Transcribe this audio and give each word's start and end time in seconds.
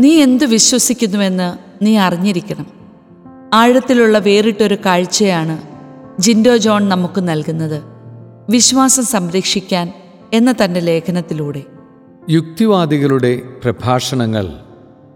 നീ 0.00 0.22
എന്ത് 0.22 0.44
വിശ്വസിക്കുന്നുവെന്ന് 0.44 1.58
നീ 1.84 1.96
അറിഞ്ഞിരിക്കണം. 1.96 2.66
ആഴത്തിലുള്ള 3.54 4.18
വേറിട്ടൊരു 4.18 4.76
കാഴ്ചയാണ് 4.86 5.62
ജിൻഡോ 6.22 6.56
ജോൺ 6.56 6.88
നമുക്ക് 6.88 7.28
നൽകുന്നത്. 7.28 7.82
വിശ്വാസം 8.50 9.04
സംരക്ഷിക്കാൻ 9.04 9.92
എന്ന 10.32 10.54
തന്റെ 10.64 10.80
ലേഖനത്തിലൂടെ. 10.80 11.62
യുക്തിവാദികളുടെ 12.30 13.42
പ്രഭാഷണങ്ങൾ 13.64 14.48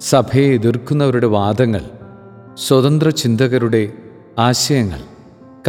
സഭയെ 0.00 0.54
എതിർക്കുന്നവരുടെ 0.54 1.26
വാദങ്ങൾ 1.26 1.80
സ്വതന്ത്ര 2.58 3.08
ചിന്തകരുടെ 3.08 3.92
ആശയങ്ങൾ 4.38 5.00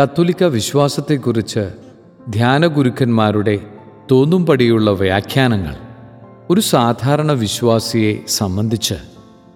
കത്തോലിക്ക 0.02 0.44
വിശ്വാസത്തെക്കുറിച്ച് 0.44 1.70
ധ്യാനഗുരുക്കന്മാരുടെ 2.30 3.60
തോന്നുംപടിയുള്ള 4.12 4.92
വ്യാഖ്യാനങ്ങൾ 4.92 5.76
ഒരു 6.52 6.62
സാധാരണ 6.62 7.32
വിശ്വാസിയെ 7.32 8.20
സംബന്ധിച്ച് 8.28 8.94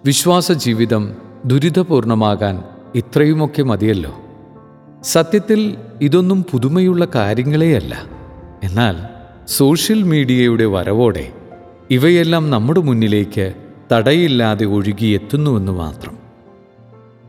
വിശ്വാസ 0.04 0.52
ജീവിതം 0.52 1.14
ദുരിതപൂർണമാകാൻ 1.44 2.62
ഇത്രയുമൊക്കെ 2.94 3.62
മതിയല്ലോ. 3.62 4.16
സത്യത്തിൽ 5.02 5.76
ഇതൊന്നും 6.00 6.46
പുതുമയുള്ള 6.50 7.06
കാര്യങ്ങളെയല്ല. 7.14 8.02
എന്നാൽ 8.64 8.96
സോഷ്യൽ 9.48 10.02
മീഡിയയുടെ 10.02 10.64
വരവോടെ 10.64 11.32
ഇവയെല്ലാം 11.90 12.50
നമ്മുടെ 12.50 12.80
മുന്നിലേക്ക് 12.80 13.54
തടയില്ലാതെ 13.92 14.66
ഒഴുകിയെത്തുന്നുവെന്ന് 14.66 15.72
മാത്രം. 15.72 16.16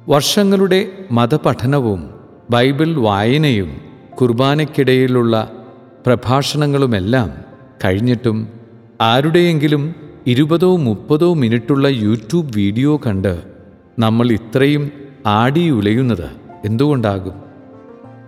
വർഷങ്ങളുടെ 0.10 0.92
മതപഠനവും 1.12 2.14
ബൈബിൾ 2.50 2.96
വായനയും 2.96 3.82
കുർബാനയ്ക്കിടയിലുള്ള 4.22 5.52
പ്രഭാഷണങ്ങളുമെല്ലാം 6.06 7.34
കഴിഞ്ഞിട്ടും 7.86 8.57
ആരുടെയെങ്കിലും 9.02 9.96
ഇരുപതോ 10.28 10.76
മുപ്പതോ 10.76 11.34
മിനിറ്റുള്ള 11.34 11.88
യൂട്യൂബ് 11.88 12.52
വീഡിയോ 12.56 12.98
കണ്ട് 12.98 13.42
നമ്മൾ 14.00 14.32
ഇത്രയും 14.32 14.92
ആടിയുലയുന്നത് 15.26 16.30
എന്തുകൊണ്ടാകും? 16.66 17.34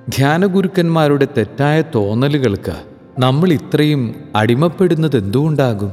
ധ്യാനഗുരുക്കന്മാരുടെ 0.10 1.28
തെറ്റായ 1.38 1.84
തോന്നലുകൾക്ക് 1.96 2.84
നമ്മൾ 3.20 3.54
ഇത്രയും 3.54 4.16
അടിമപ്പെടുന്നത് 4.36 5.18
എന്തുകൊണ്ടാകും? 5.18 5.92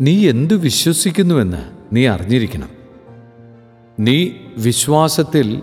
നീ 0.00 0.28
എന്തു 0.28 0.54
വിശ്വസിക്കുന്നുവെന്ന് 0.54 1.64
നീ 1.92 2.06
അറിഞ്ഞിരിക്കണം. 2.06 2.68
നീ 4.00 4.30
വിശ്വാസത്തിൽ 4.58 5.62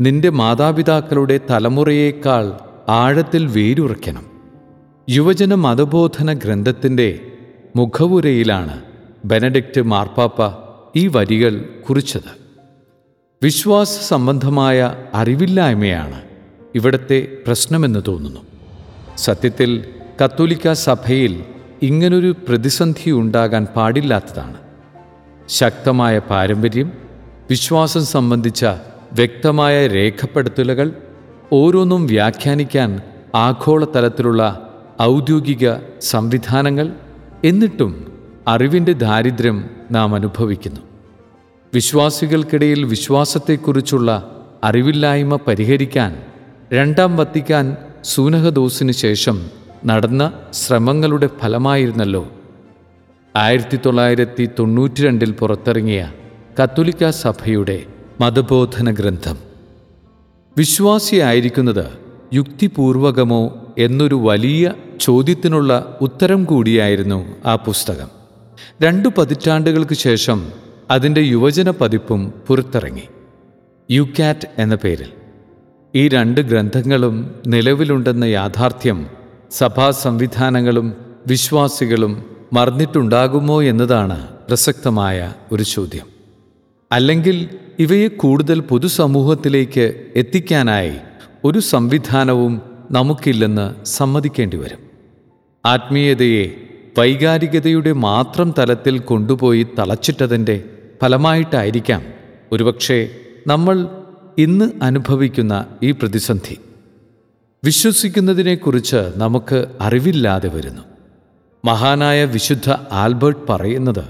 നിന്റെ 0.00 0.30
മാതാപിതാക്കളുടെ 0.30 1.40
തലമുറയേക്കാൾ 1.50 2.52
ആഴത്തിൽ 2.88 3.46
വേരുറയ്ക്കണം. 3.46 4.22
യുവജന 5.10 5.54
മതബോധന 5.54 6.32
ഗ്രന്ഥത്തിന്റെ 6.32 7.20
മുഖവുരയിലാണ് 7.76 8.82
ബെനഡിക്റ്റ് 9.24 9.80
മാർപ്പാപ്പ 9.82 10.56
ഈ 10.96 11.06
വരികൾ 11.06 11.64
കുറിച്ചത്. 11.88 12.30
വിശ്വാസ 13.42 14.00
സംബന്ധമായ 14.08 14.94
അറിവില്ലായ്മയാണ് 15.14 16.22
ഇവിടത്തെ 16.74 17.36
പ്രശ്നമെന്ന് 17.46 18.02
തോന്നുന്നു. 18.08 18.40
സത്യത്തിൽ 19.16 19.84
കത്തോലിക്ക 20.24 20.72
സഭയിൽ 20.72 21.44
ഇങ്ങനൊരു 21.82 22.34
പ്രതിസന്ധി 22.48 23.10
ഉണ്ടാകാൻ 23.10 23.64
പാടില്ലാത്തതാണ്. 23.64 24.56
ശക്തമായ 25.48 26.18
പാരമ്പര്യം 26.18 26.92
വിശ്വാസം 27.50 28.04
സംബന്ധിച്ച 28.04 28.64
വ്യക്തമായ 29.12 29.86
രേഖപ്പെടുത്തലുകൾ 29.86 30.92
ഓരോന്നും 31.52 32.06
വ്യാഖ്യാനിക്കാൻ 32.06 33.00
ആഗോളതലത്തിലുള്ള 33.34 34.70
ഔദ്യോഗിക 35.02 35.74
സംവിധാനങ്ങൾ 36.00 36.92
എന്നിട്ടും 37.44 38.12
അറിവിന്റെ 38.48 38.92
ദാരിദ്ര്യം 38.92 39.70
നാം 39.90 40.14
അനുഭവിക്കുന്നു. 40.14 40.80
വിശ്വാസികൾക്കിടയിൽ 41.74 42.84
വിശ്വാസത്തെക്കുറിച്ചുള്ള 42.84 44.36
അറിവില്ലായ്മ 44.64 45.36
പരിഹരിക്കാൻ 45.36 46.22
രണ്ടാം 46.72 47.16
വത്തിക്കാൻ 47.16 47.76
സൂനഹദോസിന് 48.04 48.92
ശേഷം 48.92 49.50
നടന്ന 49.86 50.32
ശ്രമങ്ങളുടെ 50.52 51.26
ഫലമായിരുന്നല്ലോ. 51.26 52.28
ആയിരത്തി 53.36 53.78
തൊള്ളായിരത്തി 53.86 54.48
തൊണ്ണൂറ്റി 54.58 55.02
രണ്ടിൽ 55.02 55.32
പുറത്തിറങ്ങിയ 55.32 56.12
കത്തോലിക്ക 56.62 57.10
സഭയുടെ 57.10 57.82
മതബോധന 58.20 58.90
ഗ്രന്ഥം. 58.90 59.38
വിശ്വാസിയായിരിക്കുന്നത് 60.58 61.86
യുക്തിപൂർവകമോ 62.34 63.74
എന്നൊരു 63.78 64.14
വലിയ 64.14 64.72
ചോദ്യത്തിനുള്ള 65.00 65.98
ഉത്തരം 66.00 66.44
കൂടിയായിരുന്നു 66.44 67.36
ആ 67.46 67.56
പുസ്തകം. 67.56 68.08
രണ്ടു 68.82 69.08
പതിറ്റാണ്ടുകൾക്ക് 69.18 69.94
ശേഷം 69.94 70.52
അതിന്റെ 70.90 71.20
യുവജന 71.20 71.70
പതിപ്പും 71.70 72.32
പുറത്തിറങ്ങി. 72.46 73.02
യു 73.90 74.08
കാറ്റ് 74.18 74.48
എന്ന 74.58 74.74
പേരിൽ. 74.74 75.06
ഈ 75.94 76.08
രണ്ട് 76.08 76.40
ഗ്രന്ഥങ്ങളും 76.40 77.34
നിലവിലുണ്ടെന്ന 77.46 78.24
യാഥാർത്ഥ്യം 78.24 79.06
സഭാ 79.50 79.90
സംവിധാനങ്ങളും 79.90 80.94
വിശ്വാസികളും 81.26 82.36
മറന്നിട്ടുണ്ടാകുമോ 82.52 83.62
എന്നതാണ് 83.62 84.26
പ്രസക്തമായ 84.28 85.32
ഒരു 85.52 85.62
ചോദ്യം. 85.62 86.06
അല്ലെങ്കിൽ 86.92 87.48
ഇവയെ 87.78 88.08
കൂടുതൽ 88.08 88.60
പൊതുസമൂഹത്തിലേക്ക് 88.60 90.06
എത്തിക്കാനായി 90.16 90.92
ഒരു 91.44 91.58
സംവിധാനവും 91.58 92.73
നമുക്കില്ലെന്ന് 92.90 93.86
സമ്മതിക്കേണ്ടി 93.86 94.56
വരും 94.56 94.78
ആത്മീയതയെ 95.66 96.50
വൈകാരികതയുടെ 96.98 97.92
മാത്രം 97.92 98.54
തലത്തിൽ 98.58 98.98
കൊണ്ടുപോയി 98.98 99.66
തളച്ചിട്ടതിന്റെ 99.78 100.64
ഫലമായിട്ടായിരിക്കാം. 101.02 102.02
ഒരുപക്ഷെ 102.52 103.10
നമ്മൾ 103.46 103.88
ഇന്ന് 104.38 104.70
അനുഭവിക്കുന്ന 104.82 105.66
ഈ 105.82 105.90
പ്രതിസന്ധി. 105.90 106.58
വിശ്വസിക്കുന്നതിനെക്കുറിച്ച് 107.64 109.12
നമുക്ക് 109.16 109.66
അറിവില്ലാതെ 109.80 110.48
വരുന്നു. 110.48 110.82
മഹാനായ 111.64 112.24
വിശുദ്ധ 112.24 112.70
ആൽബർട്ട് 112.92 113.52
പറയുന്നത് 113.52 114.04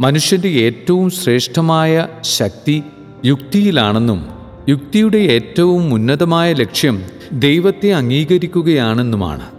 മനുഷ്യന്റെ 0.00 0.48
ഏറ്റവും 0.48 1.10
ശ്രേഷ്ഠമായ 1.10 2.08
ശക്തി 2.20 2.82
യുക്തിയിലാണെന്നും 3.24 4.41
യുക്തിയുടെ 4.68 5.18
ഏറ്റവും 5.18 5.94
ഉന്നതമായ 5.94 6.52
ലക്ഷ്യം 6.52 7.02
ദൈവത്തെ 7.32 7.92
അംഗീകരിക്കുകയാണെന്നുമാണ്. 7.92 9.50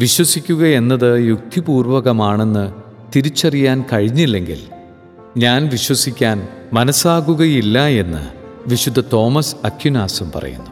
വിശ്വസിക്കുക 0.00 0.66
എന്നത് 0.66 1.26
യുക്തിപൂർവകമാണെന്ന് 1.26 2.72
തിരിച്ചറിയാൻ 3.16 3.84
കഴിഞ്ഞില്ലെങ്കിൽ 3.92 4.58
ഞാൻ 5.36 5.68
വിശ്വസിക്കാൻ 5.68 6.48
മനസ്സാകുകയില്ല 6.72 7.86
എന്ന് 7.86 8.28
വിശുദ്ധ 8.68 9.00
തോമസ് 9.00 9.56
അക്യുനാസും 9.64 10.32
പറയുന്നു. 10.34 10.70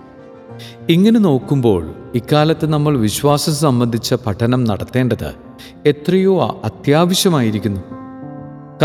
ഇങ്ങനെ 0.89 1.21
നോക്കുമ്പോൾ 1.21 1.95
ഇക്കാലത്ത് 2.15 2.67
നമ്മൾ 2.67 2.99
വിശ്വാസം 2.99 3.55
സംബന്ധിച്ച 3.55 4.15
പഠനം 4.15 4.65
നടത്തേണ്ടത് 4.65 5.35
എത്രയോ 5.87 6.61
അത്യാവശ്യമായിരിക്കുന്നു. 6.65 7.81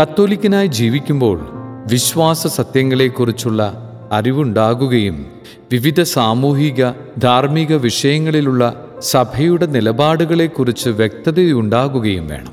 കത്തോലിക്കനായി 0.02 0.66
ജീവിക്കുമ്പോൾ 0.66 1.48
വിശ്വാസ 1.90 2.46
സത്യങ്ങളെക്കുറിച്ചുള്ള 2.46 3.84
അറിവുണ്ടാകുകയും 4.12 5.26
വിവിധ 5.72 6.02
സാമൂഹിക 6.02 6.90
ധാർമ്മിക 7.18 7.74
വിഷയങ്ങളിലുള്ള 7.74 8.84
സഭയുടെ 9.00 9.66
നിലപാടുകളെക്കുറിച്ച് 9.66 10.88
വ്യക്തതയുണ്ടാകുകയും 10.90 12.28
വേണം. 12.28 12.52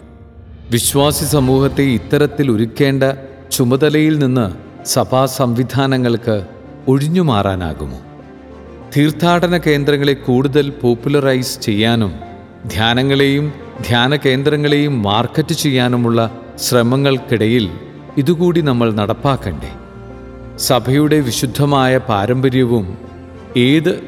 വിശ്വാസി 0.72 1.26
സമൂഹത്തെ 1.26 1.84
ഇത്തരത്തിൽ 1.84 2.52
ഒരുക്കേണ്ട 2.52 3.04
ചുമതലയിൽ 3.52 4.20
നിന്ന് 4.20 4.54
സഭാ 4.88 5.26
സംവിധാനങ്ങൾക്ക് 5.26 6.46
ഒഴിഞ്ഞു 6.88 7.22
മാറാനാകുമോ? 7.22 8.00
തീർത്ഥാടന 8.98 9.58
കേന്ദ്രങ്ങളെ 9.58 10.14
കൂടുതൽ 10.14 10.70
പോപ്പുലറൈസ് 10.70 11.60
ചെയ്യാനും 11.60 12.14
ധ്യാനങ്ങളെയും 12.68 13.54
ധ്യാന 13.88 14.16
കേന്ദ്രങ്ങളെയും 14.16 15.02
മാർക്കറ്റ് 15.02 15.54
ചെയ്യാനുമുള്ള 15.54 16.38
ശ്രമങ്ങൾക്കിടയിൽ 16.60 17.70
ഇതുകൂടി 18.18 18.62
നമ്മൾ 18.62 18.94
നടപ്പാക്കണ്ടേ? 18.94 19.72
സഭയുടെ 20.58 21.20
വിശുദ്ധമായ 21.20 21.98
പാരമ്പര്യവും 21.98 22.98
ഏത് 23.58 24.04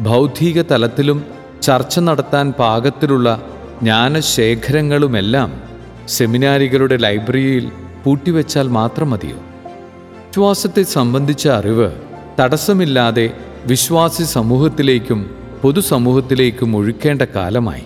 ഭൗതിക 0.00 0.62
തലത്തിലും 0.62 1.24
ചർച്ച 1.62 1.98
നടത്താൻ 1.98 2.52
പാകത്തിലുള്ള 2.52 3.42
ജ്ഞാനശേഖരങ്ങളുമെല്ലാം 3.82 5.62
സെമിനാരികളുടെ 6.08 6.96
ലൈബ്രറിയിൽ 6.96 7.70
പൂട്ടിവെച്ചാൽ 8.04 8.68
മാത്രം 8.68 9.10
മതിയോ? 9.10 9.36
വിശ്വാസത്തെ 9.36 10.82
സംബന്ധിച്ച 10.82 11.48
അറിവ് 11.48 11.92
തടസ്സമില്ലാതെ 12.40 13.30
വിശ്വാസി 13.66 14.22
സമൂഹത്തിലേക്കും 14.22 15.30
പൊതുസമൂഹത്തിലേക്കും 15.62 16.76
ഒഴുക്കേണ്ട 16.76 17.22
കാലമായി. 17.22 17.84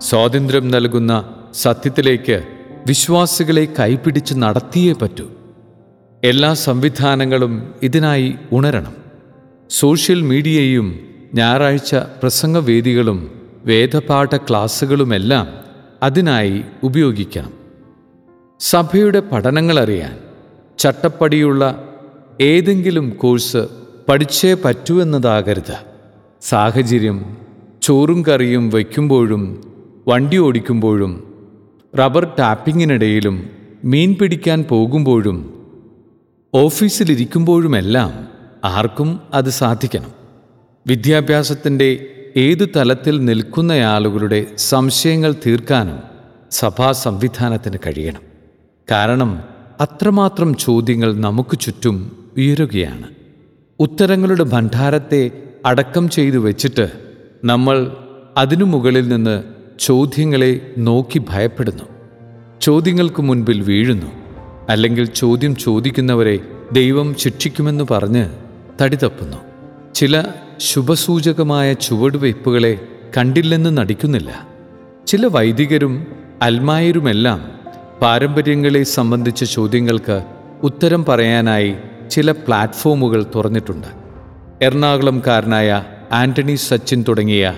സ്വാതന്ത്ര്യം 0.00 0.70
നൽകുന്ന 0.70 1.24
സത്യത്തിലേക്ക് 1.54 2.42
വിശ്വാസികളെ 2.86 3.68
കൈപിടിച്ച് 3.80 4.34
നടത്തിയേ 4.34 4.92
പറ്റൂ. 4.92 5.30
എല്ലാ 6.24 6.54
സംവിധാനങ്ങളും 6.54 7.74
ഇതിനായി 7.82 8.34
ഉണരണം. 8.52 8.94
സോഷ്യൽ 9.70 10.22
മീഡിയയും 10.22 11.00
ഞായറാഴ്ച 11.34 11.94
പ്രസംഗവേദികളും 11.94 13.30
വേദപാഠ 13.64 14.36
ക്ലാസ്സുകളുമെല്ലാം 14.36 15.48
അതിനായി 16.02 16.62
ഉപയോഗിക്കണം 16.82 17.52
സഭയുടെ 18.60 19.20
പഠനങ്ങളറിയാൻ 19.20 20.18
ചട്ടപ്പടിയുള്ള 20.78 21.88
ഏതെങ്കിലും 22.40 23.10
കോഴ്സ് 23.10 23.68
പഠിച്ചേ 24.08 24.54
പറ്റൂ 24.54 25.02
എന്നതാകരുത്. 25.02 25.76
സാഹചര്യം 26.42 27.36
ചോറും 27.82 28.22
കറിയും 28.22 28.70
വയ്ക്കുമ്പോഴും 28.70 29.72
വണ്ടി 30.08 30.38
ഓടിക്കുമ്പോഴും 30.38 31.34
റബ്ബർ 31.98 32.24
ടാപ്പിങ്ങിനിടയിലും 32.38 33.50
മീൻ 33.84 34.14
പിടിക്കാൻ 34.14 34.62
പോകുമ്പോഴും 34.62 35.61
ഓഫീസിലിരിക്കുമ്പോഴുമെല്ലാം 36.54 38.28
ആർക്കും 38.64 39.20
അത് 39.34 39.48
സാധിക്കണം. 39.48 40.10
വിദ്യാഭ്യാസത്തിന്റെ 40.86 42.06
ഏതു 42.36 42.66
തലത്തിൽ 42.76 43.24
നിൽക്കുന്നയാളുകളുടെ 43.24 44.46
സംശയങ്ങൾ 44.58 45.34
തീർക്കാനും 45.46 45.98
സഭാ 46.50 46.92
സംവിധാനത്തിന് 46.92 47.76
കഴിയണം. 47.86 48.20
കാരണം 48.90 49.42
അത്രമാത്രം 49.80 50.54
ചോദ്യങ്ങൾ 50.54 51.14
നമുക്ക് 51.14 51.58
ചുറ്റും 51.58 52.24
ഉയരുകയാണ്. 52.36 53.08
ഉത്തരങ്ങളുടെ 53.80 54.42
ഭണ്ഡാരത്തെ 54.42 55.30
അടക്കം 55.66 56.08
ചെയ്തു 56.08 56.38
വെച്ചിട്ട് 56.38 56.92
നമ്മൾ 57.44 57.96
അതിനു 58.36 58.64
മുകളിൽ 58.64 59.08
നിന്ന് 59.08 59.42
ചോദ്യങ്ങളെ 59.80 60.74
നോക്കി 60.78 61.18
ഭയപ്പെടുന്നു. 61.18 61.84
ചോദ്യങ്ങൾക്ക് 62.60 63.22
മുൻപിൽ 63.22 63.60
വീഴുന്നു. 63.60 64.21
അല്ലെങ്കിൽ 64.68 65.04
ചോദ്യം 65.04 65.56
ചോദിക്കുന്നവരെ 65.56 66.38
ദൈവം 66.72 67.14
ശിക്ഷിക്കുമെന്ന് 67.18 67.84
പറഞ്ഞ് 67.90 68.28
തടി 68.82 68.96
തപ്പുന്നു 68.96 69.36
ചില 69.94 70.24
ശുഭസൂചകമായ 70.60 71.72
ചുവടുവയ്പ്പുകളെ 71.72 72.80
കണ്ടില്ലെന്ന് 73.16 73.78
നടിക്കുന്നില്ല. 73.78 74.48
ചില 75.06 75.26
വൈദികരും 75.26 76.06
അൽമായരുമെല്ലാം 76.42 77.52
പാരമ്പര്യങ്ങളെ 78.02 78.82
സംബന്ധിച്ച 78.82 79.44
ചോദ്യങ്ങൾക്ക് 79.44 80.24
ഉത്തരം 80.62 81.04
പറയാനായി 81.04 81.76
ചില 82.10 82.32
പ്ലാറ്റ്ഫോമുകൾ 82.32 83.26
തുറന്നിട്ടുണ്ട്. 83.34 83.86
എറണാകുളംകാരനായ 84.62 85.84
ആന്റണി 86.12 86.54
സച്ചിൻ 86.54 87.04
തുടങ്ങിയ 87.08 87.54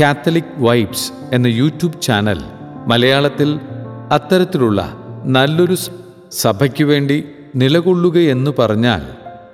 കാത്തലിക് 0.00 0.58
വൈബ്സ് 0.58 1.12
എന്ന 1.32 1.46
യൂട്യൂബ് 1.46 2.00
ചാനൽ 2.00 2.40
മലയാളത്തിൽ 2.86 3.60
അത്തരത്തിലുള്ള 4.12 4.96
നല്ലൊരു 5.24 5.76
സഭയ്ക്ക് 6.32 6.84
വേണ്ടി 6.84 7.24
നിലകൊള്ളുകയെന്ന് 7.56 8.50
പറഞ്ഞാൽ 8.58 9.02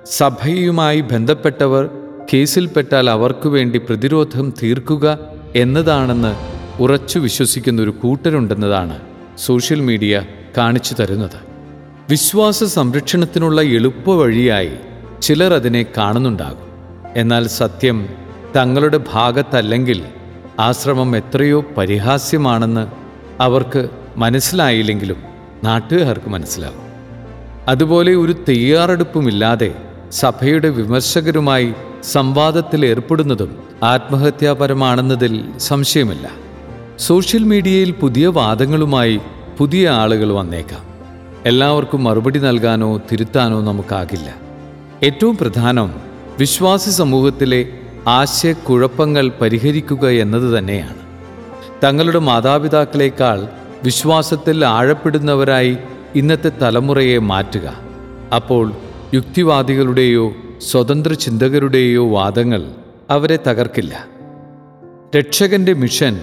സഭയുമായി 0.05 1.01
ബന്ധപ്പെട്ടവർ 1.01 1.89
കേസിൽപ്പെട്ടാൽ 2.33 3.09
അവർക്കു 3.09 3.49
വേണ്ടി 3.49 3.79
പ്രതിരോധം 3.79 4.53
തീർക്കുക 4.63 5.19
എന്നതാണെന്ന് 5.55 6.35
ഉറച്ചു 6.81 7.19
വിശ്വസിക്കുന്ന 7.19 7.81
ഒരു 7.81 7.89
കൂട്ടരുണ്ടെന്നതാണ് 7.89 8.99
സോഷ്യൽ 9.37 9.79
മീഡിയ 9.79 10.25
കാണിച്ചു 10.57 10.95
തരുന്നത്. 10.99 11.39
വിശ്വാസ 12.09 12.63
സംരക്ഷണത്തിനുള്ള 12.63 13.61
എളുപ്പ 13.61 14.09
വഴിയായി 14.09 14.71
ചിലർ 15.21 15.53
അതിനെ 15.53 15.85
കാണുന്നുണ്ടാകും. 15.97 16.69
എന്നാൽ 17.15 17.47
സത്യം 17.47 18.09
തങ്ങളുടെ 18.55 18.99
ഭാഗത്തല്ലെങ്കിൽ 19.13 20.03
ആശ്രമം 20.59 21.17
എത്രയോ 21.17 21.65
പരിഹാസ്യമാണെന്ന് 21.77 22.87
അവർക്ക് 23.41 23.89
മനസ്സിലായില്ലെങ്കിലും 24.17 25.28
നാട്ടുകാർക്ക് 25.63 26.29
മനസ്സിലാകും 26.29 26.89
അതുപോലെ 27.67 28.15
ഒരു 28.15 28.35
തയ്യാറെടുപ്പുമില്ലാതെ 28.49 29.75
സഭയുടെ 30.11 30.69
വിമർശകരുമായി 30.69 31.73
സംവാദത്തിൽ 32.03 32.85
ഏർപ്പെടുന്നതും 32.85 33.57
ആത്മഹത്യാപരമാണെന്നതിൽ 33.83 35.57
സംശയമില്ല. 35.57 36.29
സോഷ്യൽ 36.99 37.43
മീഡിയയിൽ 37.43 37.91
പുതിയ 37.91 38.27
വാദങ്ങളുമായി 38.27 39.19
പുതിയ 39.57 39.89
ആളുകൾ 39.89 40.31
വന്നേക്കാം. 40.31 40.83
എല്ലാവർക്കും 41.45 42.03
മറുപടി 42.03 42.39
നൽകാനോ 42.39 43.01
തിരുത്താനോ 43.11 43.61
നമുക്കാകില്ല. 43.61 44.35
ഏറ്റവും 45.03 45.37
പ്രധാനം 45.37 45.93
വിശ്വാസി 46.39 46.89
സമൂഹത്തിലെ 46.89 47.69
ആശയക്കുഴപ്പങ്ങൾ 48.07 49.31
പരിഹരിക്കുക 49.41 50.07
എന്നത് 50.07 50.59
തന്നെയാണ്. 50.59 50.95
തങ്ങളുടെ 51.83 52.19
മാതാപിതാക്കളെക്കാൾ 52.19 53.47
വിശ്വാസത്തിൽ 53.83 54.65
ആഴപ്പെടുന്നവരായി 54.65 55.77
ഇന്നത്തെ 56.15 56.49
തലമുറയെ 56.49 57.17
മാറ്റുക. 57.17 57.79
അപ്പോൾ 58.35 58.73
യുക്തിവാദികളുടെയോ 59.13 60.33
സ്വതന്ത്ര 60.61 61.13
ചിന്തകരുടെയോ 61.13 62.09
വാദങ്ങൾ 62.09 62.71
അവരെ 63.09 63.39
തകർക്കില്ല. 63.47 64.07
രക്ഷകന്റെ 65.17 65.73
മിഷൻ 65.73 66.21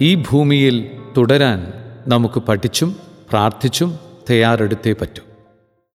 ഈ 0.00 0.14
ഭൂമിയിൽ 0.14 0.90
തുടരാൻ 1.16 1.72
നമുക്ക് 2.08 2.40
പഠിച്ചും 2.40 2.96
പ്രാർത്ഥിച്ചും 3.30 3.98
തയ്യാറെടുത്തേ 4.30 4.92
പറ്റൂ. 4.92 5.22